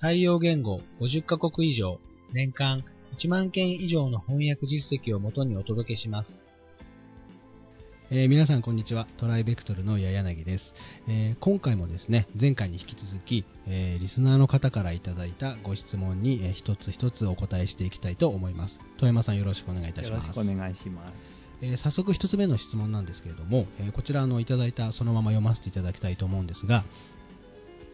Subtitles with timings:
[0.00, 1.98] 対応言語50カ国以上、
[2.32, 2.82] 年間
[3.18, 6.30] 1万件以上の翻訳実績をもとにお届けします。
[8.10, 9.06] えー、皆さんこんにちは。
[9.18, 10.64] トライベクトルの矢柳です、
[11.06, 18.78] えー、今回もですね、前回に引き続き、えー、リスナーの方からいただいたご質問に、えー、一つ一つお答えしていきたいと思います。
[18.96, 20.28] 富山さんよろしくお願いいたします。
[20.28, 21.12] よろしくお願いします。
[21.60, 26.84] えー、早速1つ目の質問なんですけれども、えー、こちらのいただいたそのまま読ませていただきたいと思うんですが、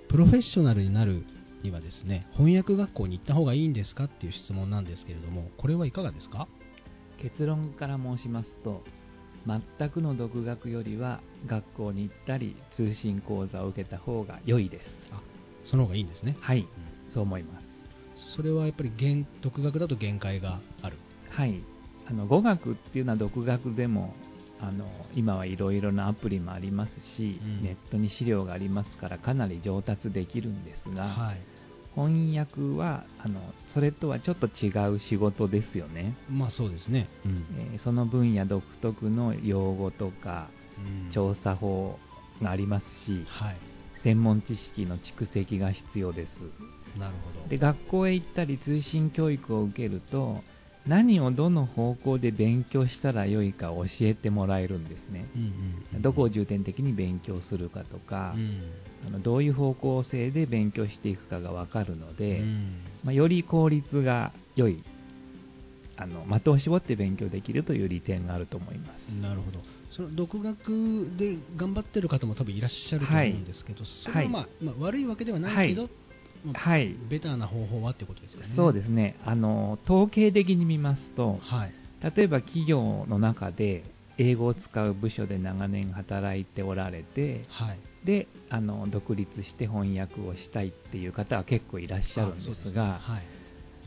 [0.08, 1.24] プロフェッショナルになる
[1.66, 6.48] にはですね、翻訳学校に行った方がいいんですかっていう質問なんですけれども、これはいかがですか？
[7.20, 8.82] 結論から申しますと、
[9.46, 14.84] 全くの独学よりは学校に行ったり通信講座を受けた方が良いです。
[15.12, 15.20] あ、
[15.70, 16.36] その方がいいんですね。
[16.40, 16.66] はい、うん、
[17.12, 17.66] そう思います。
[18.36, 18.92] それはやっぱり
[19.42, 20.96] 独学だと限界がある。
[21.30, 21.60] はい、
[22.08, 24.14] あの語学っていうのは独学でも
[24.60, 31.40] あの今はいろいろなアプリもありますし、うん、ネットに資料がありますからかなり上達できるんですが、はい、
[31.94, 33.40] 翻訳はあの
[33.74, 36.16] それとはちょっと違う仕事ですよね。
[36.30, 41.98] まあそうですね、うん、えー、その分野独特の用語とか、うん、調査法
[42.42, 43.56] がありますし、はい、
[44.02, 46.30] 専門知識の蓄積が必要です。
[46.98, 47.48] なるほど。
[47.48, 50.42] で学校へ行ったり通信教育を受けると
[50.86, 55.50] 何をどの方向で勉強したらよいか教えてもらえるんですね、うんうん
[55.94, 58.72] うん、どこを重点的に勉強するかとか、うん、
[59.06, 64.82] あのどういう方向性で勉強していくかが分かるので、うん、まあ、より効率が良い
[65.96, 69.10] あの的を絞って勉強できるという利点があると思います。
[69.22, 69.60] なるほど。
[69.96, 75.90] その独学で頑張ってる方も多分いらっしゃると思うんですけど、はい、それは、まあ、まあ、悪いわけではないけど、はい
[76.54, 78.42] はい、ベターな方法はってことですね。
[78.56, 79.16] そうですね。
[79.24, 81.72] あの、統計的に見ますと、はい、
[82.16, 83.84] 例えば企業の中で
[84.18, 93.22] 英語を使う部署で長年働いておられて、はい、であの独立して翻訳をしたいっていう方は結構いらっしゃるんですが、はい。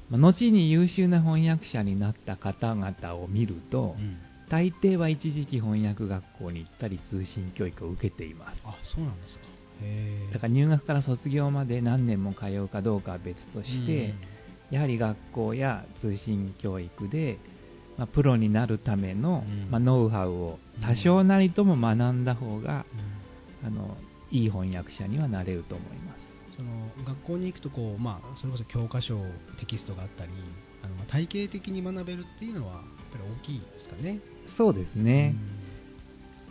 [0.10, 4.18] まあ、後に優秀な翻訳者になった方々を見ると、うん、
[4.50, 8.62] 大抵は一時期翻訳学校に行ったり通信教育を受けています。
[8.66, 9.59] あそうなんですか
[10.34, 14.16] だから入学から卒業まで何年も通うかどうかは別として、
[14.72, 17.40] うん、やはり学校や通信教育で、
[17.98, 22.86] まあ、プロになるための、うん、まあ、ノウハウを多少なりとも学んだ方が、
[23.64, 23.98] うん、あの
[24.32, 26.20] いい翻訳者にはなれると思います。
[26.56, 29.18] その学校に行くとこう、まあ、それこそ教科書、
[29.60, 30.32] テキストがあったり、
[30.84, 34.20] あの体系的に学べるっていうのはやっぱり大きいですかね。
[34.58, 35.36] そうですね。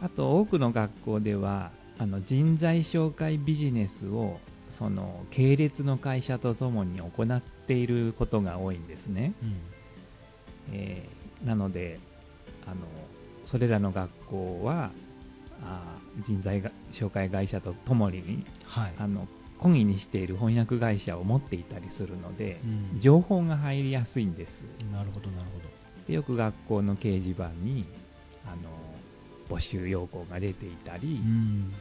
[0.01, 4.39] あと多くの学校ではあの人材紹介ビジネスを
[4.79, 9.57] その系列の会社とともに行っていることが多いんですね、うん、
[10.73, 11.99] えー、なので
[12.67, 12.87] あの
[13.47, 14.93] それらの学校は
[15.63, 15.99] あ
[16.29, 19.27] 人材紹介会社とともに、はい、あの
[19.61, 22.61] 懇意にしている翻訳会社を持っていたりするので、
[22.95, 24.51] うん、情報が入りやすいんです。
[24.93, 25.65] なるほどなるほど。
[26.07, 27.87] でよく学校の掲示板に
[28.47, 28.71] あの
[29.49, 31.73] 募集要項が出ていたり、うん、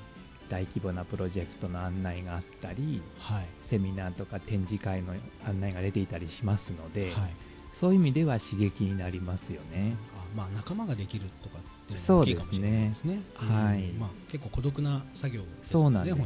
[0.50, 5.13] 大規模なプロジェクトの案内があったり、はい、セミナーとか展示会の
[5.45, 7.35] 案内が出ていたりしますので、はい、
[7.79, 9.95] そういう意味では刺激になりますよね。
[10.16, 13.22] あまあ、仲間ができるとかっていうのも大きいかもしれないですね。
[13.35, 16.23] はいまあ、結構孤独な作業ですね、そうなんですね。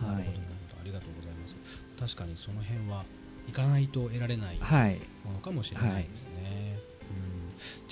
[0.00, 0.80] うん、なるほど、なるほど。
[0.80, 1.54] ありがとうございます。
[1.98, 3.04] 確かにその辺は
[3.46, 4.58] 行かないと得られない
[5.24, 6.30] ものかもしれないですね。
[6.30, 6.61] うん、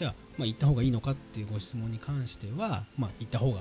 [0.01, 3.61] じゃあ、まあ、行った方がいいのかっていうご質問に関しては、まあ、行った方が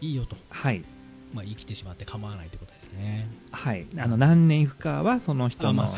[0.00, 0.36] いいよと。
[0.48, 0.84] はい。
[1.32, 3.28] まあ、生きてしまって構わないということですね。
[3.50, 3.88] はい。
[3.98, 5.92] あの、何年行くかは、その人の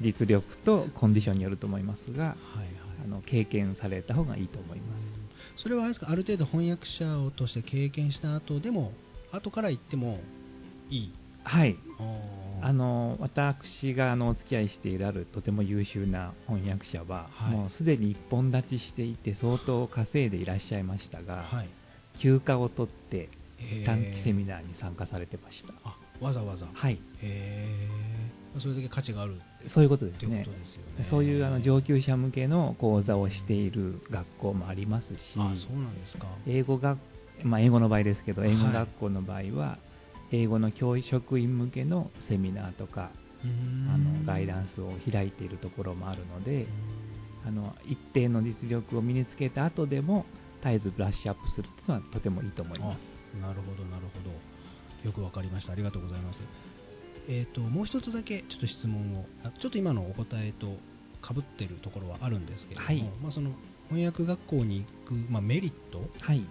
[0.00, 2.68] 実力とコンディションによると思いますが、はいはい、
[3.04, 5.62] あの経験された方がいいと思います。
[5.62, 8.92] それはあれですか、ある程度翻訳者をとして経験した後でも、
[9.30, 10.18] 後から行っても
[10.90, 11.14] いい
[11.46, 11.76] はい。
[12.62, 21.68] あの私があのお付き合いしているあるとても優秀な翻訳者は、はい、もうすでに一本立ちしていて相当稼いでいらっしゃいましたが、はい、
[22.20, 23.28] 休暇を取って
[23.84, 25.74] 短期セミナーに参加されてました。
[25.84, 26.66] あわざわざ。
[26.72, 26.98] はい。
[27.22, 27.88] へ
[28.58, 29.34] それだけ価値がある
[29.74, 30.46] そういうことですね、ね、
[31.10, 36.26] そういうあの上級者向けの講座をしている学校もありますしあそうなんですか。
[36.46, 36.98] 英語学、
[37.42, 39.85] まあ、英語の場合ですけど英語学校の場合は、はい、
[40.32, 43.10] 英語の教職員向けのセミナーとか
[43.42, 46.66] あのガイダンスを開いているところもあるので、
[47.46, 50.24] あの一定の実力を身につけた後でも
[50.62, 52.98] 絶えずブラッシュアップするっていうのはとてもいいと思います。
[53.40, 54.30] なるほど、なるほど。
[55.06, 55.72] よくわかりました。
[55.72, 56.40] ありがとうございます。
[57.28, 60.66] えっ、と、もう一つだけちょっと質問を、あちょっと今のお答えと
[61.22, 63.52] 被ってるところはあるんですけれども、はいまあ、その
[63.88, 66.44] 翻訳学校に行く、まあ、メリットっはい、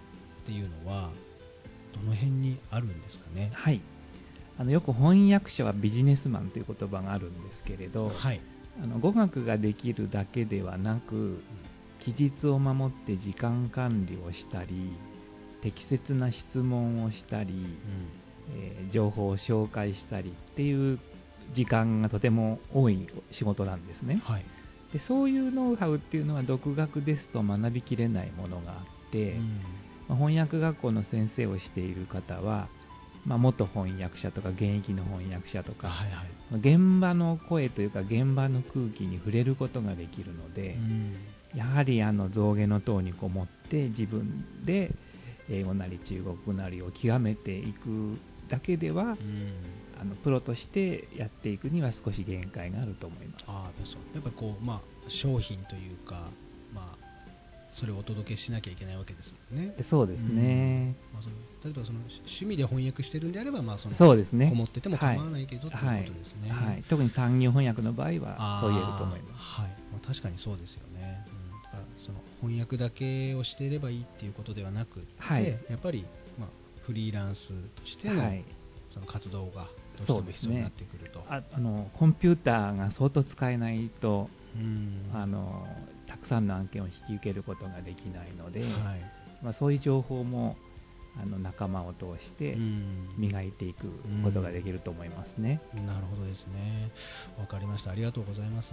[0.46, 1.10] ていうのは、
[2.02, 3.50] どの辺にあるんですかね？
[3.54, 3.80] はい、
[4.58, 8.40] あのよく翻訳者はビジネスマンという言葉があるんですけれど、はい。
[8.82, 11.38] あの語学ができるだけではなく、
[12.04, 14.92] 期日を守って時間管理をしたり、
[15.62, 17.78] 適切な質問をしたり、うん
[18.54, 21.00] えー情報を紹介したりっていう
[21.54, 24.20] 時間がとても多い仕事なんですね。
[24.24, 24.44] はい。
[24.92, 28.74] でそういうノウハウっていうのは独学ですと学びきれないものがあ
[29.08, 29.60] って、うん
[30.08, 32.68] まあ翻訳学校の先生をしている方は、
[33.24, 36.28] まあ、元翻訳者とか現役の翻訳者とか、はいはい。
[36.50, 41.16] まあ現場の声というか現場の空気に触れることができるので、うん
[41.54, 44.90] やはりあの象牙の塔にこもって自分で
[45.48, 48.18] 英語なり中国語なりを極めていく
[48.50, 49.16] だけではうん
[49.98, 53.44] あのプロとしてやっていくには少し限界があると思います。
[53.48, 54.02] ああ、そう。
[54.12, 56.28] やっぱりこう、まあ、商品というか、
[56.74, 57.05] まあ、
[57.78, 59.76] それをお届けしなきゃいけないわけですもんね。
[59.90, 60.96] そうですね。
[61.12, 64.48] まあ、その例えばその趣味で翻訳してるんであれば、まあ、そのそうですね。
[64.48, 66.50] こもってても構わないけど、とはいいうことですね。
[66.50, 69.32] はいはい特に産業翻訳の場合はそう言えると思います。
[69.36, 69.70] はい。
[69.92, 71.24] まあ、確かにそうですよね。
[71.28, 76.06] うん、だからその翻訳だけをしていればいいっていうことではなくて、はいやっぱり、
[76.38, 76.48] まあ、
[76.86, 78.44] フリーランスとしての,、はい
[78.92, 81.22] その活動がどうしても必要になってくると。
[81.28, 85.66] ああのコンピューターが相当使えないと、うんあの
[86.06, 88.70] たくさんの案件を引き受けることができないので、はい
[89.42, 90.56] まあ、そういう情報も
[91.20, 93.90] あの仲間を通してうん磨いていく
[94.22, 95.60] ことができると思いますね。
[95.74, 96.65] なるほどですね。
[97.38, 97.90] わかりました。
[97.90, 98.68] ありがとうございます。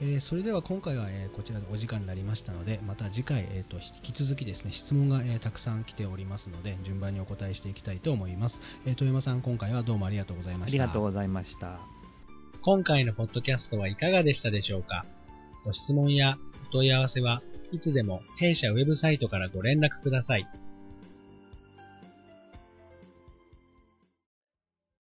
[0.00, 8.56] えーそれでは今回は、えーこちらでお時間になりましたので、また次回、えーと引き続きですね、質問が、えーたくさん来ておりますので、順番にお答えしていきたいと思います。
[8.84, 10.82] えー、豊山さん、今回はどうもありがとうございました。
[10.82, 11.80] ありがとうございました。
[12.62, 15.04] 今回のポッドキャストはいかがでしたでしょうか？
[15.64, 16.36] ご質問や
[16.68, 17.42] お問い合わせは
[17.72, 20.46] いつでも弊社ウェブサイトからご連絡ください。